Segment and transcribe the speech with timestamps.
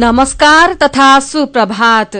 [0.00, 2.14] नमस्कार तथा सुप्रभात।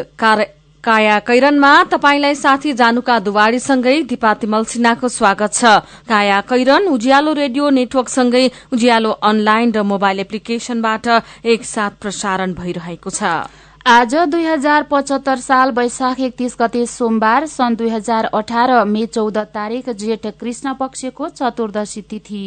[0.85, 5.65] काया कैरनमा तपाईंलाई साथी जानुका दुवारीसँगै दिपा तिमल सिन्हाको स्वागत छ।
[6.09, 11.09] काया कैरन उज्यालो रेडियो नेटवर्कसँगै उज्यालो अनलाइन र मोबाइल एप्लिकेशनबाट
[11.47, 13.49] एकसाथ प्रसारण भइरहेको छ।
[13.89, 19.39] आज दुई हजार पचहत्तर साल वैशाख एकतीस गते सोमबार सन् दुई हजार अठार मे चौध
[19.57, 22.45] तारीक जेठ कृष्ण पक्षको चतुर्दशी तिथि।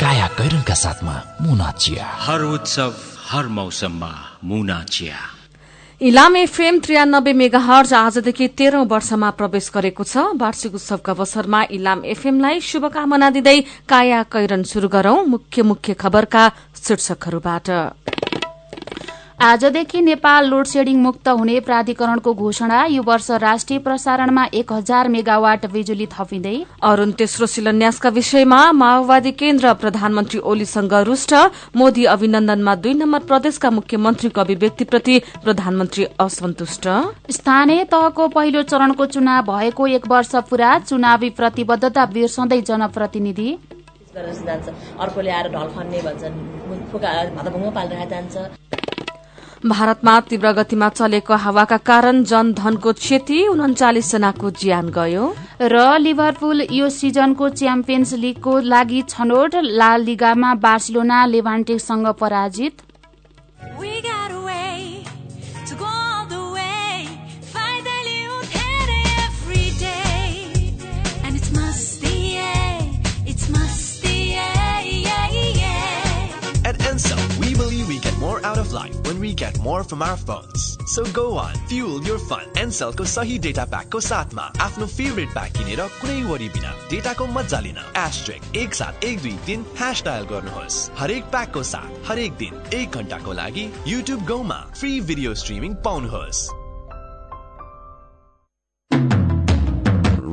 [0.00, 2.94] काया कैरनका साथमा मुना चिया। हर उत्सव
[3.30, 4.12] हर मौसममा
[4.44, 5.18] मुना चिया।
[6.00, 12.04] इलाम एफएम त्रियानब्बे मेगा हर्ज आजदेखि तेह्रौं वर्षमा प्रवेश गरेको छ। वार्षिक उत्सवका अवसरमा इलाम
[12.04, 17.70] एफएमलाई शुभकामना दिँदै काया कैरन शुरू गरौं। मुख्य मुख्य खबरका शीर्षकहरूबाट।
[19.44, 25.66] आजदेखि नेपाल लोड सेडिङ मुक्त हुने प्राधिकरणको घोषणा यो वर्ष राष्ट्रिय प्रसारणमा एक हजार मेगावाट
[25.72, 31.34] बिजुली थपिँदै। अरूण तेस्रो शिलान्यासका विषयमा माओवादी केन्द्र प्रधानमन्त्री ओलीसँग रुष्ट।
[31.76, 36.88] मोदी अभिनन्दनमा दुई नम्बर प्रदेशका मुख्यमन्त्रीको अभिव्यक्तिप्रति प्रधानमन्त्री असन्तुष्ट।
[37.30, 43.50] स्थानीय तहको पहिलो चरणको चुनाव भएको एक वर्ष पूरा चुनावी प्रतिबद्धता बिर्सँदै जनप्रतिनिधि।
[44.16, 46.34] अर्कोले आएर ढल खन्ने भन्छन्।
[48.10, 48.36] जान्छ।
[49.64, 55.24] भारतमा तीव्र गतिमा चलेको हावाका कारण जनधनको क्षति उन्चालिस जनाको ज्यान गयो।
[55.62, 62.83] र लिभरपुल यो सिजनको च्याम्पियन्स लीगको लागि छनौट लाल लिगामा बार्सिलोना लेभान्टेसँग पराजित।
[79.24, 80.76] We get more from our phones.
[80.86, 82.44] So go on, fuel your fun.
[82.54, 87.78] Sahi Data Pack ko साथमा आफ्नो फेभरेट प्याक किनेर कुनै वरि बिना डेटाको मजा लिन
[87.96, 92.98] एस्ट्रिक एक सात एक दुई तिन ह्यास डायल गर्नुहोस् हरेक प्याकको साथ हरेक दिन एक
[92.98, 96.63] घन्टाको लागि युट्युब गाउँमा फ्री भिडियो स्ट्रिमिङ पाउनुहोस्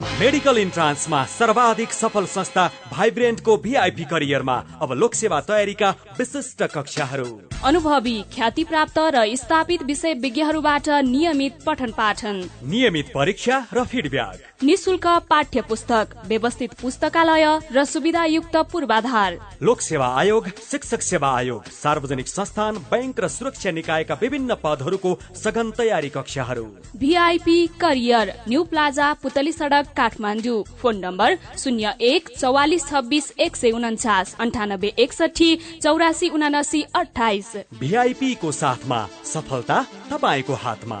[0.00, 7.26] मेडिकल इन्ट्रान्समा सर्वाधिक सफल संस्था भाइब्रेन्टको भिआइपी करियरमा अब लोकसेवा तयारीका विशिष्ट कक्षाहरू।
[7.64, 15.06] अनुभवी ख्याति प्राप्त र स्थापित विषय विज्ञहरूबाट नियमित पठन पाठन नियमित परीक्षा र फिडब्याक। निशुल्क
[15.30, 22.78] पाठ्य पुस्तक व्यवस्थित पुस्तकालय र सुविधायुक्त पूर्वाधार। लोक सेवा आयोग शिक्षक सेवा आयोग सार्वजनिक संस्थान
[22.90, 26.66] बैंक र सुरक्षा निकायका विभिन्न पदहरूको सघन तयारी कक्षाहरू।
[26.96, 33.70] VIP career new plaza Putali Sadak Kathmandu. Phone number शून्य एक चौवालिस छब्बिस एक सय
[33.70, 41.00] उन्चास अन्ठानब्बे एकसठी चौरासी उनासी अठाइस भिआइपीको साथमा सफलता तपाईँको हातमा।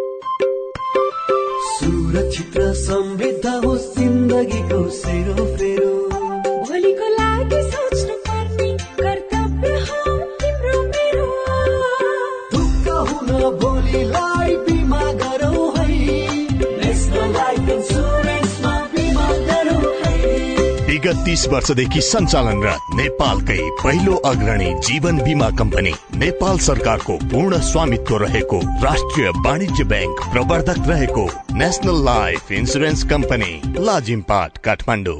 [1.81, 5.93] सुरक्षित र समृद्ध होस् जिन्दगीको सेरोफेरो।
[6.65, 7.61] भोलिको लागि
[21.11, 28.59] विगत तीस वर्षदेखि सञ्चालनरत नेपालकै पहिलो अग्रणी जीवन बिमा कम्पनी नेपाल सरकारको पूर्ण स्वामित्व रहेको
[28.83, 33.51] राष्ट्रिय वाणिज्य ब्याङ्क प्रवर्धक रहेको national life insurance company
[33.87, 35.19] Lazimpat Kathmandu.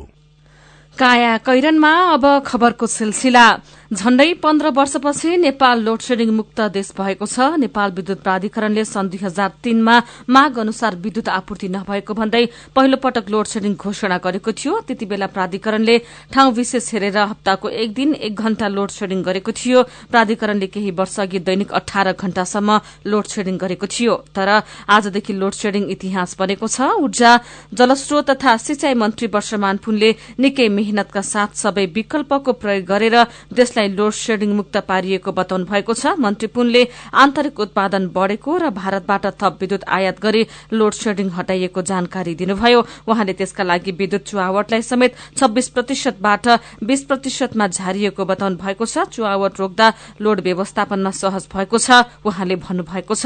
[0.97, 3.47] काया कैरनमा अब खबरको सिलसिला।
[3.91, 9.19] झण्डै पन्ध्र वर्षपछि नेपाल लोड सेडिङ मुक्त देश भएको छ। नेपाल विद्युत प्राधिकरणले सन् दुई
[9.19, 9.95] हजार तीनमा
[10.31, 15.27] माग अनुसार विद्युत आपूर्ति नभएको भन्दै पहिलो पटक लोड सेडिङ घोषणा गरेको थियो। त्यति बेला
[15.35, 15.97] प्राधिकरणले
[16.31, 21.19] ठाउँ विशेष हेरेर हप्ताको एक दिन एक घण्टा लोड सेडिङ गरेको थियो। प्राधिकरणले केही वर्ष
[21.19, 22.79] अघि दैनिक अठार घण्टासम्म
[23.11, 24.49] लोड सेडिङ गरेको थियो। तर
[24.87, 27.31] आजदेखि लोड सेडिङ इतिहास बनेको छ। ऊर्जा
[27.75, 33.19] जलस्रोत तथा सिंचाई मन्त्री वर्षमान पुनले निकै मेहनतका साथ सबै विकल्पको प्रयोग गरेर
[33.51, 39.25] देशलाई लोड सेडिङ मुक्त पारिएको बताउनु भएको छ। मन्त्री पुनले आन्तरिक उत्पादन बढ़ेको र भारतबाट
[39.41, 45.15] थप विद्युत आयात गरी लोड सेडिङ हटाइएको जानकारी दिनुभयो। उहाँले त्यसका लागि विद्युत चुहावटलाई समेत
[45.37, 46.47] छब्बीस प्रतिशतबाट
[46.83, 49.87] बीस प्रतिशतमा झारिएको बताउनु भएको छ। चुहावट रोक्दा
[50.21, 53.25] लोड व्यवस्थापनमा सहज भएको छ उहाँले भन्नुभएको छ।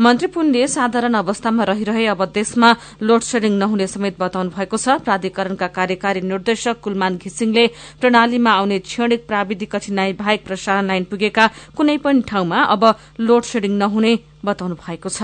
[0.00, 2.70] मन्त्री पुनले साधारण अवस्थामा रहिरहे अब देशमा
[3.02, 7.66] लोड सेडिङ नहुने समेत बताउनु भएको छ। प्राधिकरणका कार्यकारी निर्देशक कुलमान घिसिङले
[8.00, 11.44] प्रणालीमा आउने क्षणिक प्राविधिक कठिनाई बाहेक प्रसारण लाइन पुगेका
[11.74, 12.82] कुनै पनि ठाउँमा अब
[13.20, 14.12] लोड सेडिङ नहुने
[14.46, 15.22] बताउनु भएको छ।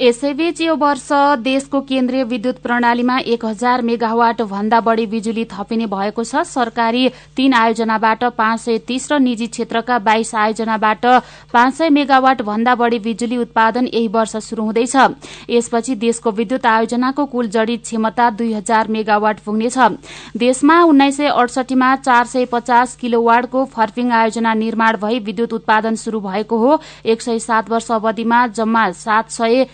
[0.00, 1.08] यसैबीच यो वर्ष
[1.40, 7.54] देशको केन्द्रीय विद्युत प्रणालीमा एक हजार मेगावाट भन्दा बढ़ी बिजुली थपिने भएको छ। सरकारी तीन
[7.54, 11.06] आयोजनाबाट पाँच सय तीस र निजी क्षेत्रका बाइस आयोजनाबाट
[11.52, 14.96] पाँच सय मेगावाट भन्दा बढ़ी बिजुली उत्पादन यही वर्ष शुरू हुँदैछ।
[15.50, 19.78] यसपछि देशको विद्युत आयोजनाको कुल जडित क्षमता दुई हजार मेगावाट पुग्नेछ।
[20.36, 26.20] देशमा उन्नाइस सय अडसठीमा चार सय पचास किलोवाटको फर्पिङ आयोजना निर्माण भई विद्युत उत्पादन शुरू
[26.20, 29.66] भएको हो। एक सय सात वर्ष अवधिमा जम्मा सात सय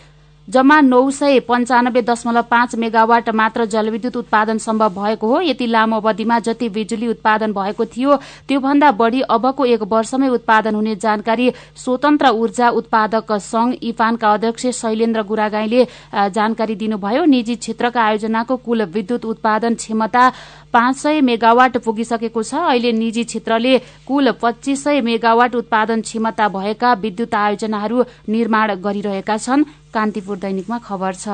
[0.50, 5.96] जम्मा नौ सय पञ्चानब्बे दशमलव पाँच मेगावाट मात्र जलविद्युत उत्पादन सम्भव भएको हो। यति लामो
[5.96, 8.16] अवधिमा जति बिजुली उत्पादन भएको थियो
[8.48, 15.22] त्योभन्दा बढ़ी अबको एक वर्षमै उत्पादन हुने जानकारी स्वतन्त्र ऊर्जा उत्पादक संघ इफानका अध्यक्ष शैलेन्द्र
[15.22, 15.86] गुरागाईले
[16.30, 20.24] जानकारी दिनुभयो। निजी क्षेत्रका आयोजनाको कुल विद्युत उत्पादन क्षमता
[20.72, 26.92] पाँच सय मेगावाट पुगिसकेको छ। अहिले निजी क्षेत्रले कुल पच्चीस सय मेगावाट उत्पादन क्षमता भएका
[27.00, 29.64] विद्युत आयोजनाहरू निर्माण गरिरहेका छन्।
[29.94, 31.28] कान्तिपुर दैनिकमा खबर छ।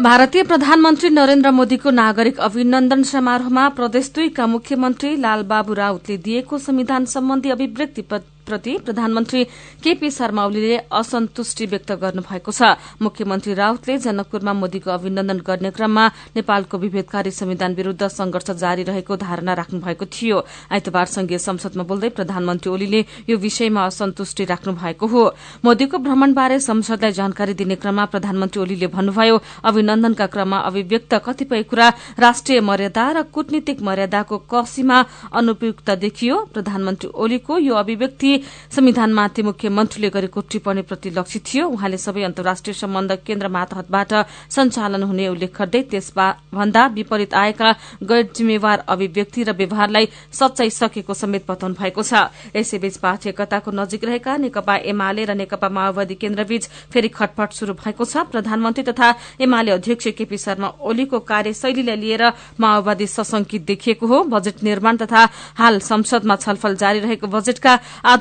[0.00, 7.50] भारतीय प्रधानमन्त्री नरेन्द्र मोदीको नागरिक अभिनन्दन समारोहमा प्रदेश दुईका मुख्यमन्त्री लालबाबु राउतले दिएको संविधान सम्बन्धी
[7.50, 8.02] अभिव्यक्ति
[8.48, 9.44] प्रति प्रधानमन्त्री
[9.84, 12.62] केपी शर्मा ओलीले असन्तुष्टि व्यक्त गर्नुभएको छ।
[13.02, 16.04] मुख्यमन्त्री राउतले जनकपुरमा मोदीको अभिनन्दन गर्ने क्रममा
[16.36, 20.38] नेपालको विभेदकारी संविधान विरूद्ध संघर्ष जारी रहेको धारणा राख्नु भएको थियो।
[20.72, 25.22] आइतबार संघीय संसदमा बोल्दै प्रधानमन्त्री ओलीले यो विषयमा असन्तुष्टि राख्नु भएको हो।
[25.64, 32.60] मोदीको भ्रमणबारे संसदलाई जानकारी दिने क्रममा प्रधानमन्त्री ओलीले भन्नुभयो अभिनन्दनका क्रममा अभिव्यक्त कतिपय कुरा राष्ट्रिय
[32.60, 34.98] मर्यादा र कूटनीतिक मर्यादाको कसीमा
[35.34, 38.30] अनुपयुक्त देखियो। प्रधानमन्त्री ओलीको यो अभिव्यक्ति
[38.70, 44.12] संविधानमाथि मुख्यमन्त्रीले गरेको टिप्पणीप्रति लक्षित थियो। उहाँले सबै अन्तर्राष्ट्रिय सम्बन्ध केन्द्र मातहतबाट
[44.50, 47.68] सञ्चालन हुने उल्लेख गर्दै त्यसभन्दा विपरीत आएका
[48.02, 54.04] गैर जिम्मेवार अभिव्यक्ति र व्यवहारलाई सच्चाई सकेको समेत बताउनु भएको छ। यसैबीच पार्टी एकताको नजिक
[54.04, 59.08] रहेका नेकपा एमाले र नेकपा माओवादी केन्द्रबीच फेरि खटपट शुरू भएको छ। प्रधानमन्त्री तथा
[59.40, 62.22] एमाले अध्यक्ष केपी शर्मा ओलीको कार्यशैलीलाई लिएर
[62.60, 65.22] माओवादी सशंकित देखिएको हो। बजेट निर्माण तथा
[65.56, 67.72] हाल संसदमा छलफल जारी रहेको बजेटका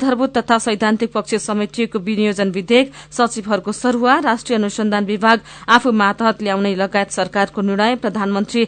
[0.07, 6.75] आधारभूत तथा सैद्धान्तिक पक्ष समेटिएको विनियोजन विधेयक सचिवहरूको सरूवा राष्ट्रिय अनुसन्धान विभाग आफू मातहत ल्याउने
[6.77, 8.63] लगायत सरकारको निर्णय प्रधानमन्त्री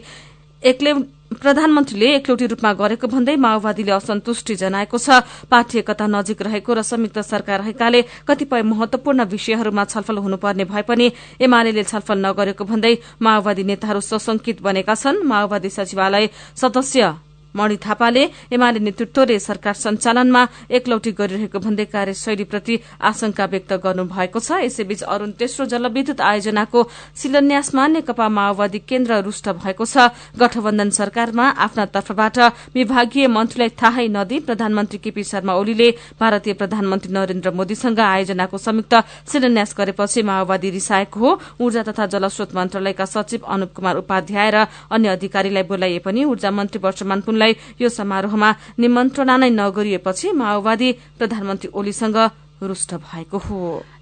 [1.40, 7.18] प्रधानमन्त्रीले एकलौटी रूपमा गरेको भन्दै माओवादीले असन्तुष्टि जनाएको छ। पार्टी एकता नजिक रहेको र संयुक्त
[7.22, 11.06] सरकार रहेकाले कतिपय महत्वपूर्ण विषयहरूमा छलफल हुनुपर्ने भए पनि
[11.40, 16.28] एमाले छलफल नगरेको भन्दै माओवादी नेताहरू सशंकित बनेका छन्। माओवादी सचिवालय
[16.58, 24.50] सदस्य मणि थापाले एमाले नेतृत्वले सरकार सञ्चालनमा एकलौटी गरिरहेको भन्दै कार्यशैलीप्रति आशंका व्यक्त गर्नुभएको छ।
[24.64, 26.80] यसैबीच अरूण तेस्रो जलविद्युत आयोजनाको
[27.16, 32.38] शिलान्यासमा नेकपा माओवादी केन्द्र रूष्ट भएको छ। गठबन्धन सरकारमा आफ्ना तर्फबाट
[32.74, 35.88] विभागीय मन्त्रीलाई थाहै नदिई प्रधानमन्त्री केपी शर्मा ओलीले
[36.20, 38.94] भारतीय प्रधानमन्त्री नरेन्द्र मोदीसँग आयोजनाको संयुक्त
[39.32, 41.30] शिलान्यास गरेपछि माओवादी रिसाएको हो।
[41.60, 46.80] ऊर्जा तथा जलस्रोत मन्त्रालयका सचिव अनुप कुमार उपाध्याय र अन्य अधिकारीलाई बोलाइए पनि ऊर्जा मन्त्री
[46.80, 48.48] वर्षमान पुनलाई यो समारोहमा
[48.80, 52.16] निमन्त्रणा नै नगरिएपछि माओवादी प्रधानमन्त्री ओलीसँग
[52.60, 53.58] रूष्ट भएको हो।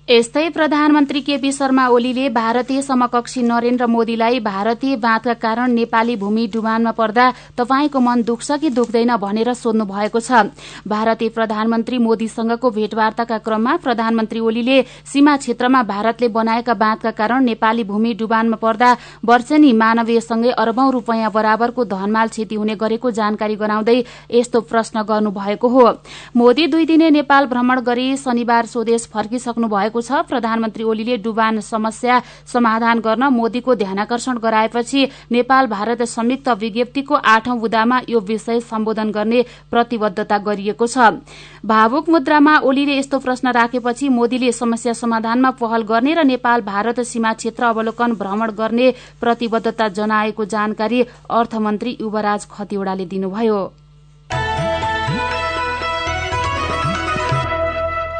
[0.08, 6.92] यस्तै प्रधानमन्त्री केपी शर्मा ओलीले भारतीय समकक्षी नरेन्द्र मोदीलाई भारतीय बाँधका कारण नेपाली भूमि डुबानमा
[6.96, 7.26] पर्दा
[7.58, 10.48] तपाईँको मन दुख्छ कि दुख्दैन भनेर सोध्नु भएको छ।
[10.88, 14.78] भारतीय प्रधानमन्त्री मोदीसँगको भेटवार्ताका क्रममा प्रधानमन्त्री ओलीले
[15.12, 21.84] सीमा क्षेत्रमा भारतले बनाएका बाँधका कारण नेपाली भूमि डुबानमा पर्दा वर्षेनी मानवीयसँगै अरबौं रूपियाँ बराबरको
[21.84, 23.98] धनमाल क्षति हुने गरेको जानकारी गराउँदै
[24.32, 25.86] यस्तो प्रश्न गर्नुभएको हो।
[26.36, 31.60] मोदी दुई दिने नेपाल भ्रमण गरी शनिबार स्वदेश फर्किसक्नु भएको भएको छ। प्रधानमन्त्री ओलीले डुबान
[31.60, 39.10] समस्या समाधान गर्न मोदीको ध्यानकर्षण गराएपछि नेपाल भारत संयुक्त विज्ञप्तिको आठौं बुदामा यो विषय सम्बोधन
[39.10, 41.10] गर्ने प्रतिबद्धता गरिएको छ।
[41.66, 47.32] भावुक मुद्रामा ओलीले यस्तो प्रश्न राखेपछि मोदीले समस्या समाधानमा पहल गर्ने र नेपाल भारत सीमा
[47.34, 48.90] क्षेत्र अवलोकन भ्रमण गर्ने
[49.20, 51.02] प्रतिबद्धता जनाएको जानकारी
[51.32, 53.60] अर्थमन्त्री युवराज खतिवड़ाले दिनुभयो।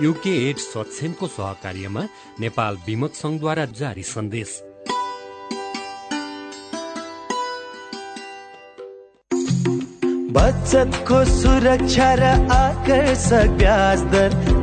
[0.00, 2.02] युके एड सक्षमको सहकार्यमा
[2.40, 4.50] नेपाल विमक संघद्वारा जारी सन्देश।
[10.32, 12.22] बचतको सुरक्षा र
[12.54, 14.30] आकर्षक ब्याज दर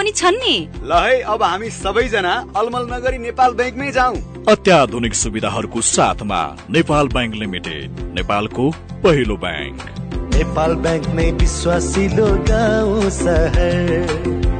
[0.00, 4.16] पनि छन् नि। ल है अब हामी सबैजना अलमल नगरी नेपाल ब्याङ्कमै जाउँ।
[4.48, 6.40] अत्याधुनिक सुविधाहरूको साथमा
[6.70, 8.70] नेपाल ब्याङ्क लिमिटेड नेपालको
[9.04, 9.78] पहिलो ब्याङ्क।
[10.34, 14.59] नेपाल ब्याङ्क नै विश्वासिलो गाउँ सहर।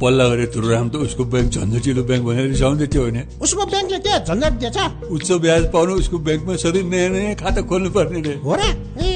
[0.00, 4.12] पल्ला गरेर तुरुराम त उसको ब्याङ्क झन्झटिलो ब्याङ्क भनेर रिसाउँदै थियो भने उसको ब्याङ्कले के
[4.28, 4.78] झन्झट दिएछ।
[5.10, 8.62] उच्च ब्याज पाउनु उसको ब्याङ्कमा सधैँ नयाँ नयाँ खाता खोल्नु पर्ने रे। हो र?
[9.00, 9.15] ए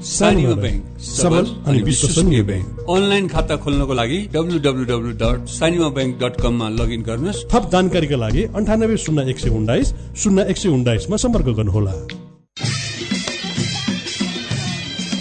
[0.00, 5.88] सानीमा ब्याङ्क सबल अनि विश्वसनीय ब्याङ्क अनलाइन खाता खोल्नको लागि W W W dot Sanima
[5.96, 9.92] bank dot कममा लगइन गर्नुहोस्। थप जानकारीका लागि अन्ठानब्बे शून्य एक सय उन्नाइस
[10.22, 11.92] शून्य एक सय उन्नाइसमा सम्पर्क गर्नुहोला।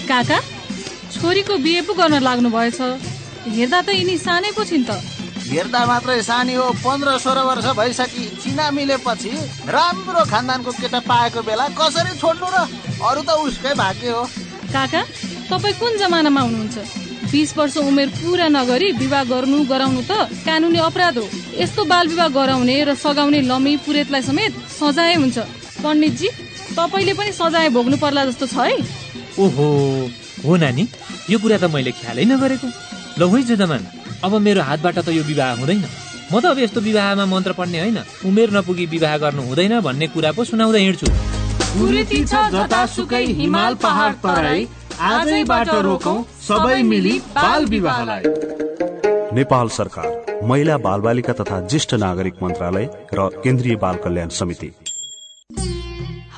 [0.08, 0.40] काका
[1.14, 2.80] छोरीको बिहे पो गर्न लाग्नु भएछ।
[3.60, 4.96] हेर्दा त यिनी सानै पो छिन् त।
[5.52, 9.32] हेर्दा मात्रै सानी हो पन्ध्र सोह्र वर्ष भइसकि चिना मिलेपछि
[9.76, 12.58] राम्रो खानदानको केटा पाएको बेला कसरी छोड्नु र
[13.10, 14.24] अरू त उसकै भाग्य हो।
[14.70, 15.02] काका
[15.50, 16.78] तपाईँ कुन जमानामा हुनुहुन्छ?
[17.32, 20.12] बिस वर्ष उमेर पुरा नगरी विवाह गर्नु गराउनु त
[20.46, 21.26] कानुनी अपराध हो।
[21.62, 25.38] यस्तो बाल विवाह गराउने र सघाउने लमी पुरेतलाई समेत सजाय हुन्छ।
[25.84, 26.30] पण्डितजी
[26.74, 28.78] तपाईँले पनि सजाय भोग्नु पर्ला जस्तो छ है।
[29.38, 29.66] ओहो
[30.46, 30.84] हो नानी
[31.30, 32.68] यो कुरा त मैले ख्यालै नगरेको।
[33.20, 33.82] ल है जुदमान
[34.26, 35.86] अब मेरो हातबाट त यो विवाह हुँदैन।
[36.34, 40.32] म त अब यस्तो विवाहमा मन्त्र पढ्ने होइन। उमेर नपुगी विवाह गर्नु हुँदैन भन्ने कुरा
[40.34, 41.29] पो सुनाउँदै हिँड्छु।
[41.72, 44.68] कुरीति छ जतासुकै हिमाल पहाड तराई।
[45.10, 48.24] आजैबाट रोकौं सबै मिली बाल विवाहलाई।
[49.34, 54.72] नेपाल सरकार महिला बालबालिका तथा ज्येष्ठ नागरिक मन्त्रालय र केन्द्रीय बाल कल्याण समिति।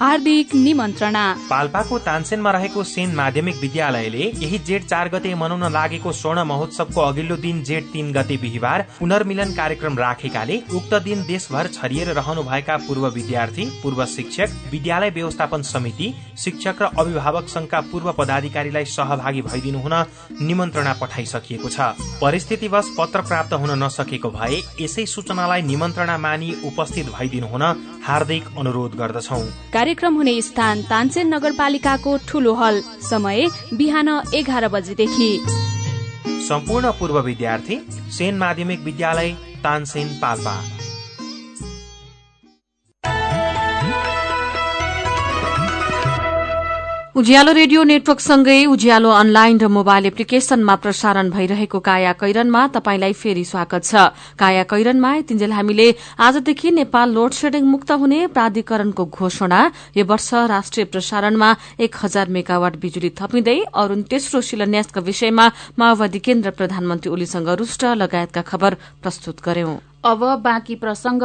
[0.01, 6.43] हार्दिक निमन्त्रणा। पाल्पाको तानसेनमा रहेको सेन माध्यमिक विद्यालयले यही जेठ चार गते मनाउन लागेको स्वर्ण
[6.43, 12.77] महोत्सवको अघिल्लो दिन जेठ तीन गते बिहिबार पुनर्मिलन कार्यक्रम राखेकाले उक्त दिन देशभर छरिएर रहनुभएका
[12.88, 16.13] पूर्व विद्यार्थी पूर्व शिक्षक विद्यालय व्यवस्थापन समिति
[16.46, 19.96] शिक्षक र अभिभावक संघका पूर्व पदाधिकारीलाई सहभागी भइदिनु हुन
[20.41, 27.53] निमन्त्रणा पठाइसकिएको छ। परिस्थितिवश पत्र प्राप्त हुन नसकेको भए यसै सूचनालाई निमन्त्रणा मानि उपस्थित भइदिनु
[27.53, 27.70] हुन
[28.10, 29.41] हार्दिक अनुरोध गर्दछौ।
[29.91, 35.29] कार्यक्रम हुने स्थान तानसेन नगरपालिकाको ठूलो हल समय बिहान एघार बजेदेखि।
[36.48, 37.79] सम्पूर्ण पूर्व विद्यार्थी
[38.17, 39.31] सेन माध्यमिक विद्यालय
[39.63, 40.55] तानसेन पाल्पा।
[47.12, 53.84] उज्यालो रेडियो नेटवर्कसँगै उज्यालो अनलाइन र मोबाइल एप्लिकेशनमा प्रसारण भइरहेको काया कैरनमा तपाईंलाई फेरि स्वागत
[53.84, 55.88] छ। काया कैरनमा तिन्जेल हामीले
[56.24, 59.60] आजदेखि नेपाल लोड सेडिङ मुक्त हुने प्राधिकरणको घोषणा।
[59.91, 61.51] यो वर्ष राष्ट्रिय प्रसारणमा
[61.84, 68.41] एक हजार मेगावाट बिजुली थपिँदै अरूण तेस्रो शिलान्यासका विषयमा माओवादी केन्द्र प्रधानमन्त्री ओलीसँग रुष्ट लगायतका
[68.47, 68.71] खबर
[69.04, 71.24] प्रस्तुत गर्यौं। अब बाँकी प्रसंग।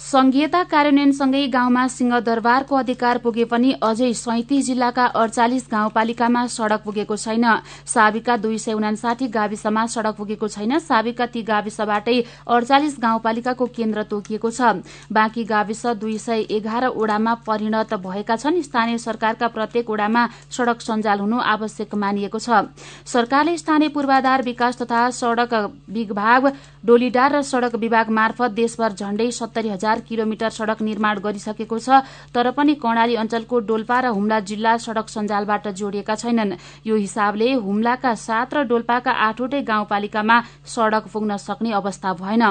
[0.00, 7.44] संघीयता कार्यान्वयनसँगै गाउँमा सिंहदरबारको अधिकार पुगे पनि अझै सैतिस जिल्लाका अडचालिस गाउँपालिकामा सड़क पुगेको छैन।
[7.86, 14.50] साबिका दुई सय उनासाठी गाविसमा सड़क पुगेको छैन। साबिका ती गाविसबाटै अडचालिस गाउँपालिकाको केन्द्र तोकिएको
[14.50, 20.80] छ। बाँकी गाविस दुई सय एघार ओडामा परिणत भएका छन्। स्थानीय सरकारका प्रत्येक ओडामा सड़क
[20.80, 22.70] सञ्जाल हुनु आवश्यक मानिएको छ।
[23.04, 25.54] सरकारले स्थानीय पूर्वाधार विकास तथा सड़क
[25.90, 26.52] विभाग
[26.84, 32.00] डोलीडार र सड़क विभाग मार्फत देशभर झण्डै सत्तरी हजार किलोमिटर सड़क निर्माण गरिसकेको छ
[32.34, 36.52] तर पनि कर्णाली अञ्चलको डोल्पा र हुम्ला जिल्ला सड़क सञ्जालबाट जोडिएका छैनन्।
[36.86, 42.44] यो हिसाबले हुम्लाका सात र डोल्पाका आठवटै गाउँपालिकामा सड़क पुग्न सक्ने अवस्था भएन।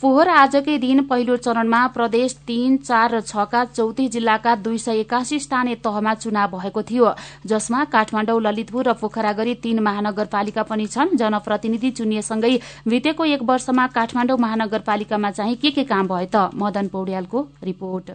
[0.00, 5.38] फोहोर आजकै दिन पहिलो चरणमा प्रदेश तीन चार र छका चौतिस जिल्लाका दुई सय एकासी
[5.38, 7.12] स्थानीय तहमा चुनाव भएको थियो
[7.46, 12.54] जसमा काठमाडौँ ललितपुर र पोखरा गरी तीन महानगरपालिका पनि छन्। जनप्रतिनिधि चुनिएसँगै
[12.88, 16.50] बितेको एक वर्षमा काठमाडौँ महानगरपालिका पालिकामा चाहिँ के के काम भयो त?
[16.54, 18.10] मदन पौड्यालको रिपोर्ट।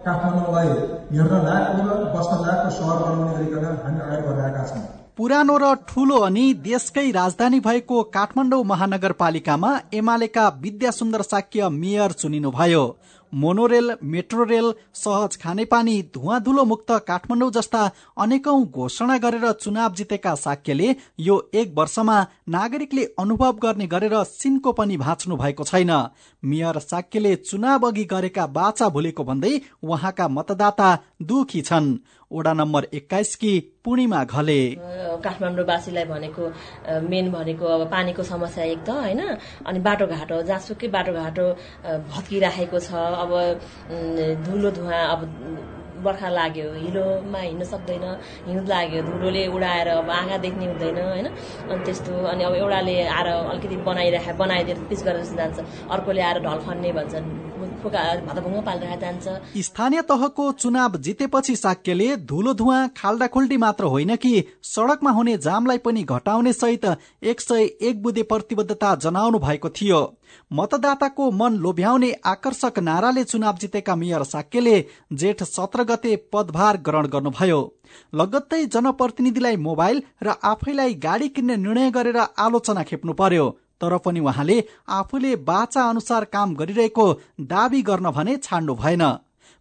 [0.00, 0.68] काठमाडौँलाई
[1.16, 4.82] हेर्न लायकको र बस्न लायकको सहर बनाउने गरिकन हामी अगाडि बढिरहेका छौँ।
[5.16, 12.84] पुरानो र ठूलो अनि देशकै राजधानी भएको काठमाडौँ महानगरपालिकामा एमालेका विद्या सुन्दर साक्य मेयर चुनिनुभयो।
[13.34, 17.82] मोनोरेल मेट्रो रेल सहज खानेपानी धुवाधुलो मुक्त काठमाडौँ जस्ता
[18.18, 22.18] अनेकौं घोषणा गरेर चुनाव जितेका साक्यले यो एक वर्षमा
[22.48, 25.92] नागरिकले अनुभव गर्ने गरेर सिनको पनि भाँच्नु भएको छैन।
[26.42, 30.90] मेयर साक्यले चुनाव अघि गरेका बाचा भुलेको भन्दै उहाँका मतदाता
[31.26, 31.86] दुखी छन्।
[32.30, 33.52] वडा नम्बर एक्काइसकी
[33.84, 34.60] पूर्णिमा घले।
[35.24, 36.42] काठमाडौँवासीलाई भनेको
[37.08, 39.20] मेन भनेको अब पानीको समस्या एक त होइन?
[39.66, 41.46] अनि बाटोघाटो जहाँसुकै बाटोघाटो
[42.10, 42.90] भत्किराखेको छ।
[43.22, 43.30] अब
[44.46, 45.20] धुलो धुवा अब
[46.04, 48.04] बर्खा लाग्यो हिलोमा हिँड्न सक्दैन
[48.44, 51.26] हिउँ लाग्यो धुलोले उडाएर अब आँखा देख्ने हुँदैन होइन?
[51.70, 55.58] अनि त्यस्तो अनि अब एउटाले आएर अलिकति बनाइराखे बनाइदिएर पिच गरेर जान्छ
[55.88, 57.26] अर्कोले आएर ढल खन्ने भन्छन्।
[59.62, 65.78] स्थानीय तहको चुनाव जितेपछि साक्यले धुलो धुवा खाल्डा खुल्टी मात्र होइन कि सड़कमा हुने जामलाई
[65.78, 66.84] पनि घटाउने सहित
[67.22, 70.02] एक सय एक बुधे प्रतिबद्धता जनाउनु भएको थियो।
[70.52, 77.60] मतदाताको मन लोभ्याउने आकर्षक नाराले चुनाव जितेका मेयर साक्यले जेठ सत्र गते पदभार ग्रहण गर्नुभयो।
[78.14, 83.46] लगत्तै जनप्रतिनिधिलाई मोबाइल र आफैलाई गाडी किन्ने निर्णय गरेर आलोचना खेप्नु पर्यो।
[83.80, 87.12] तर पनि उहाँले आफूले बाचा अनुसार काम गरिरहेको
[87.50, 89.04] दावी गर्न भने छाड्नु भएन।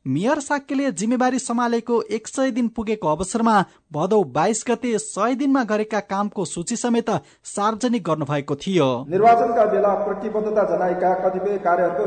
[0.06, 3.54] मेयर साक्यले जिम्मेवारी सम्हालेको एक सय दिन पुगेको अवसरमा
[3.94, 7.10] भदौ बाइस गते सय दिनमा गरेका कामको सूची समेत
[7.46, 12.06] सार्वजनिक गर्नुभएको थियो। निर्वाचनका बेला प्रतिबद्धता जनाएका कतिपय कार्यहरूको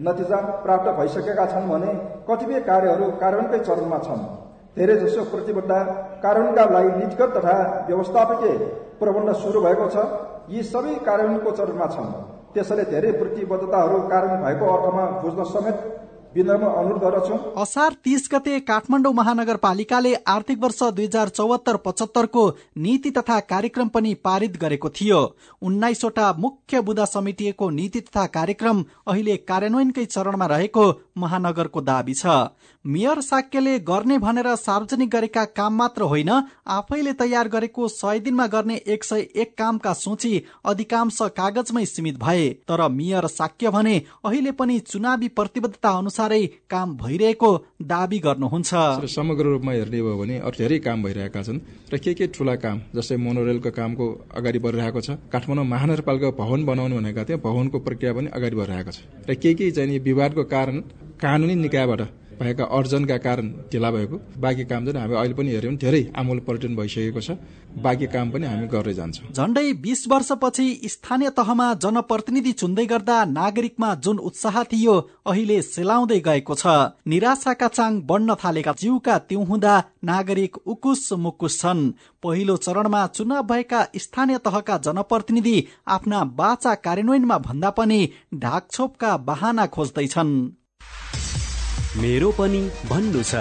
[0.00, 1.94] नतिजा प्राप्त भइसकेका छन् भने
[2.28, 4.26] कतिपय कार्यहरू कार्यान्वयनकै चरणमा छन्।
[4.78, 5.70] धेरैजसो प्रतिबद्ध
[6.24, 7.56] कार्यान्वयनका लागि नीतिगत तथा
[7.88, 8.56] व्यवस्थापकीय
[9.00, 10.08] प्रबन्ध सुरु भएको छ।
[10.50, 12.10] यी सबै कार्यान्वयनको चरणमा छन्।
[12.54, 15.78] त्यसैले धेरै प्रतिबद्धताहरू कार्यान्वयन भएको अर्थमा बुझ्न समेत
[17.56, 22.42] असार तीस गते काठमाडौँ महानगरपालिकाले आर्थिक वर्ष दुई हजार चौहत्तर पचहत्तरको
[22.76, 25.20] नीति तथा कार्यक्रम पनि पारित गरेको थियो।
[25.62, 30.84] उन्नाइसवटा मुख्य बुदा समितिएको नीति तथा कार्यक्रम अहिले कार्यान्वयनकै चरणमा रहेको
[31.18, 32.26] महानगरको दावी छ।
[32.88, 36.28] मेयर साक्यले गर्ने भनेर सार्वजनिक गरेका काम मात्र होइन
[36.66, 40.30] आफैले तयार गरेको सय दिनमा गर्ने एक सय एक कामका सूची
[40.64, 47.50] अधिकांश कागजमै सीमित भए। तर मेयर साक्य भने अहिले पनि चुनावी प्रतिबद्धता अनुसारै काम भइरहेको
[47.84, 48.72] दावी गर्नुहुन्छ।
[49.08, 51.60] समग्र रूपमा हेर्ने भयो भने अरू धेरै काम भइरहेका छन्
[51.92, 56.96] र के के ठुला काम जस्तै मोनोरेलको कामको अगाडि बढिरहेको छ काठमाडौँ महानगरपालिका भवन बनाउने
[56.96, 58.98] भनेका थियो भवनको प्रक्रिया पनि अगाडि बढिरहेको छ।
[59.28, 60.80] र के के चाहिँ विवादको कारण
[61.20, 62.02] कानुनी निकायबाट
[62.40, 66.76] भएका अर्जनका कारण ढिला भएको बाँकी काम चाहिँ हामी अहिले पनि हेऱ्यौँ धेरै आमूल पर्यटन
[66.76, 67.30] भइसकेको छ।
[67.82, 73.94] बाँकी काम पनि हामी गर्दै जान्छौँ। झण्डै बीस वर्षपछि स्थानीय तहमा जनप्रतिनिधि चुन्दै गर्दा नागरिकमा
[74.04, 74.94] जुन उत्साह थियो
[75.26, 76.66] अहिले सेलाउँदै गएको छ।
[77.06, 79.74] निराशाका चाङ बढ्न थालेका जीवका त्यौ हुँदा
[80.04, 81.82] नागरिक उकुस मुकुस छन्।
[82.22, 85.56] पहिलो चरणमा चुनाव भएका स्थानीय तहका जनप्रतिनिधि
[85.88, 88.00] आफ्ना बाचा कार्यान्वयनमा भन्दा पनि
[88.34, 90.32] ढाकछोपका बहाना खोज्दैछन्।
[92.00, 92.58] मेरो पनि
[92.88, 93.38] भन्नु छ।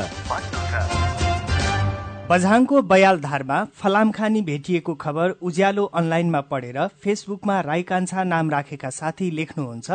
[2.29, 9.87] बझाङको बयालधारमा फलामखानी भेटिएको खबर उज्यालो अनलाइनमा पढेर फेसबुकमा राईकान्छा नाम राखेका साथी लेख्नुहुन्छ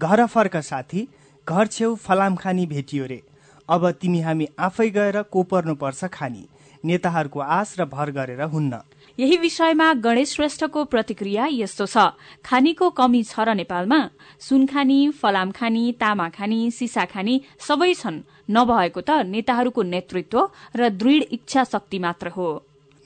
[0.00, 1.06] घर फर्क साथी
[1.46, 3.22] घर छेउ फलामखानी भेटियो रे।
[3.68, 6.44] अब तिमी हामी आफै गएर कोपर्नुपर्छ खानी।
[6.84, 8.82] नेताहरूको आश र भर गरेर हुन्न।
[9.20, 12.04] यही विषयमा गणेश श्रेष्ठको प्रतिक्रिया यस्तो छ।
[12.40, 14.00] खानीको कमी छ र नेपालमा
[14.40, 20.38] सुनखानी फलामखानी तामाखानी सिसाखानी सबै छन्। नभएको त नेताहरूको नेतृत्व
[20.76, 22.48] र दृढ इच्छा शक्ति मात्र हो।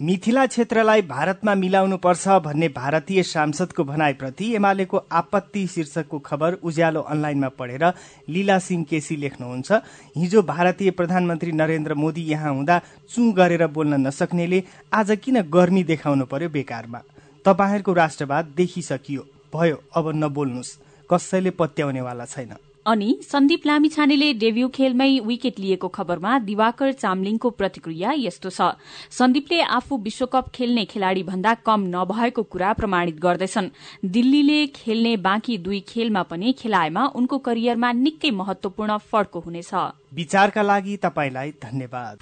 [0.00, 7.48] मिथिला क्षेत्रलाई भारतमा मिलाउनु पर्छ भन्ने भारतीय सांसदको भनाइप्रति एमालेको आपत्ति शीर्षकको खबर उज्यालो अनलाइनमा
[7.48, 7.84] पढेर
[8.28, 9.72] लीला सिंह केसी लेख्नुहुन्छ।
[10.16, 12.80] हिजो भारतीय प्रधानमन्त्री नरेन्द्र मोदी यहाँ हुँदा
[13.14, 17.00] चु गरेर बोल्न नसक्नेले आज किन गर्मी देखाउनु पर्यो बेकारमा?
[17.44, 20.78] तपाईँहरूको राष्ट्रवाद देखिसकियो। भयो अब नबोल्नुहोस्।
[21.10, 28.50] कसैले पत्याउनेवाला छैन। अनि सन्दीप लामिछानेले डेब्यू खेलमै विकेट लिएको खबरमा दिवाकर चामलिङको प्रतिक्रिया यस्तो
[28.50, 28.76] छ।
[29.10, 33.70] सन्दीपले आफू विश्वकप खेल्ने खेलाड़ी भन्दा कम नभएको कुरा प्रमाणित गर्दैछन्।
[34.04, 39.74] दिल्लीले खेल्ने बाँकी दुई खेलमा पनि खेलाएमा उनको करियरमा निकै महत्वपूर्ण फड्को हुनेछ।
[40.14, 42.18] विचारका लागि तपाईँलाई धन्यवाद।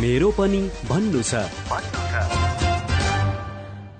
[0.00, 2.63] मेरो पनि भन्नु छ।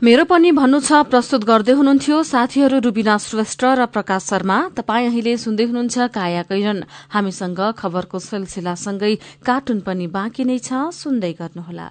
[0.05, 5.33] मेरो पनि भन्नु छ प्रस्तुत गर्दै हुनुहुन्थ्यो साथीहरू रुबिना श्रेष्ठ र प्रकाश शर्मा। तपाईँ अहिले
[5.41, 9.15] सुन्दै हुनुहुन्छ काया कैरन। हामीसँग खबरको सिलसिलासँगै
[9.49, 11.89] कार्टुन पनि बाँकी नै छ सुन्दै गर्नुहोला।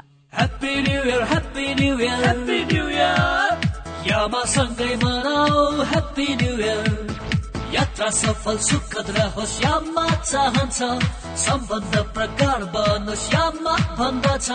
[7.73, 10.79] यात्रा सफल सुखद रहोस् याममा चाहन्छ।
[11.37, 14.47] सम्बन्ध प्रकार बनोस् याममा भन्दछ।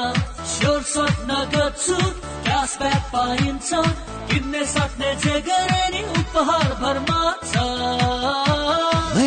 [0.47, 3.71] स्योर सर्ट नगद छुट क्यासब्याक पाइन्छ।
[4.31, 7.78] किन्ने सक्ने जे गरे नि उपहार भरमा छ।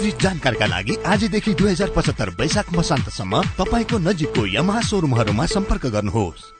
[0.00, 6.59] विस्तृत जानकारीका लागि आजदेखि दुई हजार पचहत्तर वैशाख मसान्तसम्म तपाईँको नजिकको यमहा सोरुमहरूमा सम्पर्क गर्नुहोस्।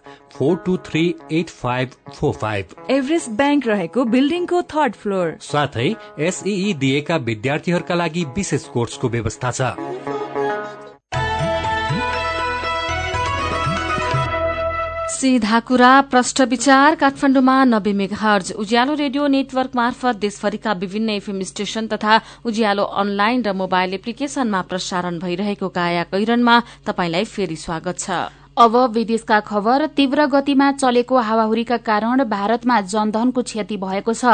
[0.33, 6.73] Four two three eight five four five. Everest bank रहेको बिल्डिङको थर्ड फ्लोर। साथै एसई
[6.79, 9.75] दिएका विद्यार्थीहरूका लागि विशेष कोर्सको व्यवस्था छ।
[15.11, 21.87] सीधा कुरा प्रष्ट विचार काठमाडौँमा नब्बे मेगाहर्ज उज्यालो रेडियो नेटवर्क मार्फत देशभरिका विभिन्न एफएम स्टेशन
[21.87, 28.75] तथा उज्यालो अनलाइन र मोबाइल एप्लिकेशनमा प्रसारण भइरहेको काया कैरनमा तपाईंलाई फेरि स्वागत छ। अब
[28.93, 34.25] विदेशका खबर तीव्र गतिमा चलेको हावाहुरीका कारण भारतमा जनधनको क्षति भएको छ।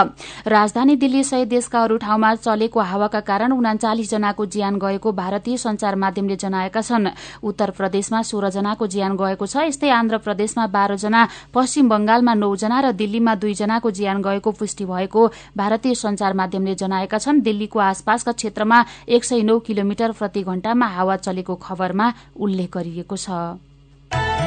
[0.48, 5.96] राजधानी दिल्ली सहित देशका अरू ठाउँमा चलेको हावाका कारण उनाचालिस जनाको ज्यान गएको भारतीय संचार
[5.96, 7.08] माध्यमले जनाएका छन्।
[7.44, 12.80] उत्तर प्रदेशमा सोह्र जनाको ज्यान गएको छ यस्तै आन्ध्र प्रदेशमा बाह्र जना पश्चिम बंगालमा नौजना
[12.82, 15.28] र दिल्लीमा दुईजनाको ज्यान गएको पुष्टि भएको
[15.58, 21.16] भारतीय संचार माध्यमले जनाएका छन्। दिल्लीको आसपासका क्षेत्रमा एक सय नौ किलोमिटर प्रति घण्टामा हावा
[21.22, 23.30] चलेको खबरमा उल्लेख गरिएको छ।
[24.10, 24.47] Bye.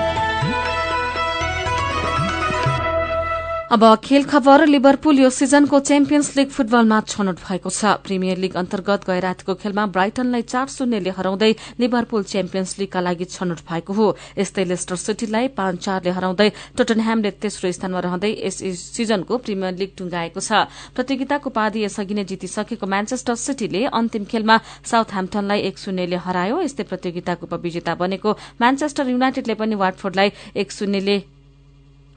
[3.70, 9.06] अब खेल खबर लिभरपुल यो सिजनको च्याम्पियन्स लीग फुटबलमा छनौट भएको छ। प्रिमियर लीग अन्तर्गत
[9.06, 14.64] गए रातिको खेलमा ब्राइटनलाई चार शून्यले हराउँदै लिभरपुल च्याम्पियन्स लीगका लागि छनौट भएको हो। यस्तै
[14.64, 18.58] लेस्टर सिटीलाई पाँच चारले हराउँदै टोटनह्यामले तेस्रो स्थानमा रहँदै यस
[18.90, 25.14] सिजनको प्रिमियर लीग टुंगाएको छ। प्रतियोगिताको उपाधि यसअघि नै जितिसकेको म्यान्चेस्टर सिटीले अन्तिम खेलमा साउथ
[25.14, 31.22] ह्याम्पटनलाई एक शून्यले हरायो। यस्तै प्रतियोगिताको उपविजेता बनेको म्यान्चेस्टर युनाइटेडले पनि वाटफोर्डलाई एक शून्यले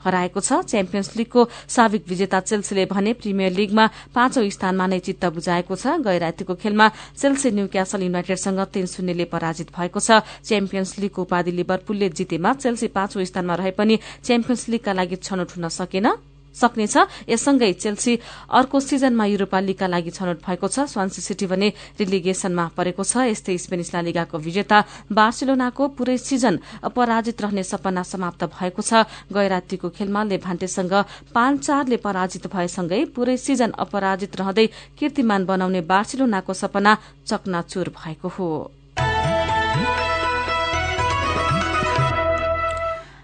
[0.06, 5.76] हराएको छ। च्याम्पियन्स लीगको साविक विजेता चेल्सीले भने प्रिमियर लीगमा पाँचौं स्थानमा नै चित्त बुझाएको
[5.76, 6.88] छ। गए रातिको खेलमा
[7.18, 12.88] चेल्सी न्यू क्यासल युनाइटेडसँग तीन शून्यले पराजित भएको छ। च्याम्पियन्स लीगको उपाधि लिभरपुलले जितेमा चेल्सी
[12.89, 16.96] पाँचौं स्थानमा रहे पनि च्याम्पियन्स लीगका लागि छनौट हुन सकेन। सक्नेछ
[17.30, 18.13] यससँगै चेल्सी
[18.52, 21.68] अर्को सिजनमा युरोपा लीगका लागि छनौट भएको छ। स्वान्सी सिटी भने
[22.00, 24.78] रिलिगेशनमा परेको छ। यस्तै स्पेनिस लीगाको विजेता
[25.12, 30.94] बार्सिलोनाको पूरै सिजन अपराजित रहने सपना समाप्त भएको छ। गए रातिको खेलमा लेभान्टेसँग
[31.34, 38.50] पाँच चारले पराजित भएसँगै पूरै सिजन अपराजित रहँदै कीर्तिमान बनाउने बार्सिलोनाको सपना चकनाचुर भएको हो।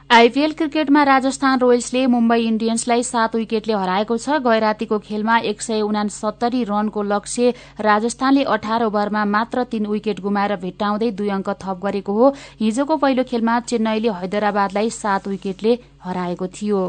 [0.10, 5.82] आइपीएल क्रिकेटमा राजस्थान रोयल्सले मुम्बई इण्डियन्सलाई सात विकेटले हराएको छ। गए रातिको खेलमा एक सय
[5.82, 12.14] उनासत्तरी रनको लक्ष्य राजस्थानले अठार ओभरमा मात्र तीन विकेट गुमाएर भेट्टाउँदै दुई अङ्क थप गरेको
[12.14, 12.30] हो।
[12.62, 16.82] हिजोको पहिलो खेलमा चेन्नईले हैदराबादलाई सात विकेटले हराएको थियो।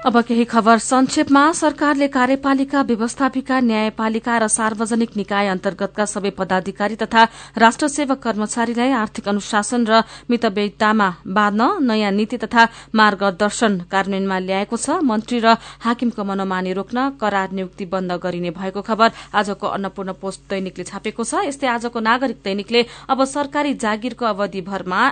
[0.00, 7.24] अब केही खबर संक्षेपमा। सरकारले कार्यपालिका व्यवस्थापिका न्यायपालिका र सार्वजनिक निकाय अन्तर्गतका सबै पदाधिकारी तथा
[7.60, 15.04] राष्ट्र सेवक कर्मचारीलाई आर्थिक अनुशासन र मितव्ययितामा बाँध्न नयाँ नीति तथा मार्गदर्शन कार्यान्वयनमा ल्याएको छ।
[15.04, 20.84] मन्त्री र हाकिमको मनोमानी रोक्न करार नियुक्ति बन्द गरिने भएको खबर आजको अन्नपूर्ण पोस्ट दैनिकले
[20.88, 25.02] छापेको छ। यस्तै आजको नागरिक दैनिकले अब सरकारी जागिरको अवधिभरमा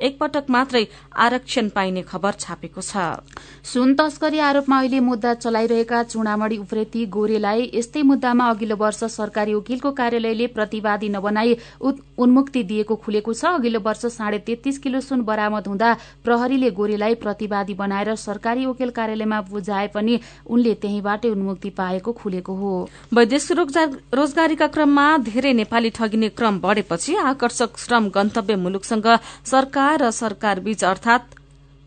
[0.00, 0.84] एकपटक मात्रै
[1.18, 3.22] आरक्षण पाइने खबर छापेको छ।
[3.64, 9.90] सुन तस्करी आरोपमा अहिले मुद्दा चलाइरहेका चुडामणी उप्रेती गोरेलाई यस्तै मुद्दामा अघिल्लो वर्ष सरकारी वकिलको
[9.92, 15.92] कार्यालयले प्रतिवादी नबनाई उन्मुक्ति दिएको खुलेको छ। अघिल्लो वर्ष साढे तेत्तीस किलो सुन बरामद हुँदा
[16.24, 22.72] प्रहरीले गोरेलाई प्रतिवादी बनाएर सरकारी वकिल कार्यालयमा बुझाए पनि उनले त्यहीँबाटै उन्मुक्ति पाएको खुलेको हो।
[23.14, 23.58] वैदेशिक
[24.14, 29.06] रोजगारीका क्रममा धेरै नेपाली ठगिने क्रम बढ़ेपछि आकर्षक श्रम गन्तव्य मुलुकसँग
[29.44, 31.20] सरकार र सरकार बीच अर्थात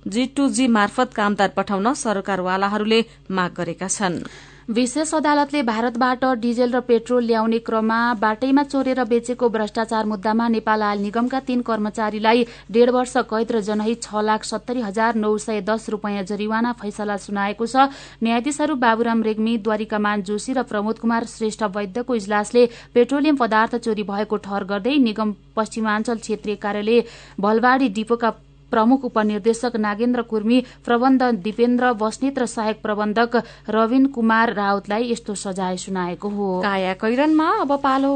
[0.06, 4.24] जी टू जी मार्फत कामदार पठाउन सरकारवालाहरूले माग गरेका छन्।
[4.69, 11.02] विशेष अदालतले भारतबाट डिजेल र पेट्रोल ल्याउने क्रममा बाटैमा चोरेर बेचेको भ्रष्टाचार मुद्दामा नेपाल आयल
[11.02, 15.89] निगमका तीन कर्मचारीलाई डेढ़ वर्ष कैद र जनहित छ लाख सत्तरी हजार नौ सय दस
[15.89, 17.91] रूपियाँ जरिवाना फैसला सुनाएको छ।
[18.23, 24.38] न्यायाधीशहरू बाबुराम रेग्मी द्वारिकामान जोशी र प्रमोद कुमार श्रेष्ठ वैद्यको इजलासले पेट्रोलियम पदार्थ चोरी भएको
[24.39, 27.04] ठहर गर्दै निगम पश्चिमाञ्चल क्षेत्रीय कार्यालय
[27.39, 28.32] भलवाडी डिपोका
[28.74, 35.78] प्रमुख उपनिर्देशक नागेन्द्र कुर्मी प्रबन्ध दिपेन्द्र बस्नेत र सहायक प्रबन्धक रविन कुमार राउतलाई यस्तो सजाय
[35.78, 38.12] सुनाएको हो। काया अब पालो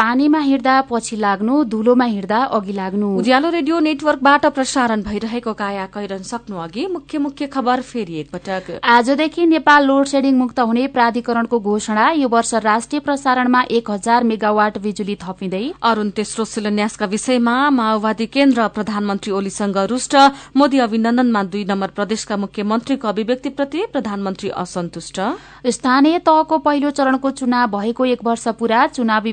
[0.00, 6.22] पानीमा हिँड्दा पछि लाग्नु धुलोमा हिँड्दा अघि लाग्नु। उज्यालो रेडियो नेटवर्कबाट प्रसारण भइरहेको काया कैरन
[6.24, 12.08] सक्नु अघि मुख्य मुख्य खबर फेरि एकपटक। आजदेखि नेपाल लोड सेडिङ मुक्त हुने प्राधिकरणको घोषणा
[12.12, 18.68] यो वर्ष राष्ट्रिय प्रसारणमा एक हजार मेगावाट बिजुली थपिँदै। अरूण तेस्रो शिलान्यासका विषयमा माओवादी केन्द्र
[18.70, 20.16] प्रधानमन्त्री ओलीसँग रुष्ट
[20.56, 25.20] मोदी अभिनन्दनमा दुई नम्बर प्रदेशका मुख्यमन्त्रीको अभिव्यक्तिप्रति प्रधानमन्त्री असन्तुष्ट।
[25.68, 29.32] स्थानीय तहको पहिलो चरणको चुनाव भएको एक वर्ष पूरा चुनावी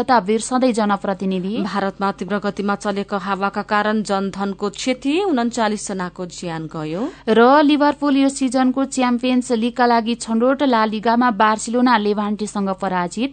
[0.00, 7.02] प्रतिबद्धता बिर्सँदै जनप्रतिनिधि। भारतमा तीव्र गतिमा चलेको हावाका कारण जनधनको क्षति उन्चालिस जनाको ज्यान गयो।
[7.28, 13.32] र लिभरपुल यो सिजनको च्याम्पियन्स लीगका लागि छनौट ला लिगामा बार्सिलोना लेभान्टीसँग पराजित।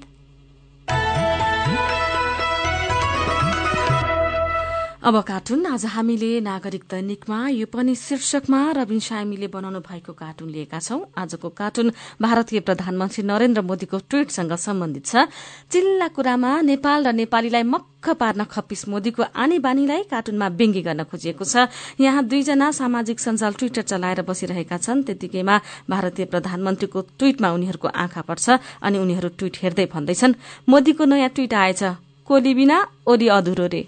[5.08, 10.80] अब कार्टुन आज हामीले नागरिक दैनिकमा यो पनि शीर्षकमा रविन सामीले बनाउनु भएको कार्टुन लिएका
[10.80, 15.32] छौं। आजको कार्टुन भारतीय प्रधानमन्त्री नरेन्द्र मोदीको ट्वीटसँग सम्बन्धित छ।
[15.72, 21.46] चिल्ला कुरामा नेपाल र नेपालीलाई मक्ख पार्न खप्पिस मोदीको आनी बानीलाई कार्टुनमा व्यङ्गी गर्न खोजिएको
[21.48, 21.72] छ।
[22.04, 25.56] यहाँ दुईजना सामाजिक सञ्जाल ट्विटर चलाएर बसिरहेका छन्। त्यतिकैमा
[25.88, 31.84] भारतीय प्रधानमन्त्रीको ट्वीटमा उनीहरूको आँखा पर्छ अनि उनीहरू ट्वीट हेर्दै भन्दैछन् मोदीको नयाँ ट्वीट आएछ।
[32.28, 33.88] कोली बिना ओली अधुरो रे